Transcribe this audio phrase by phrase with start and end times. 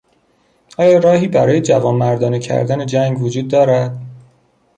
[0.77, 3.97] آیا راهی برای جوانمردانه کردن جنگ وجود دارد؟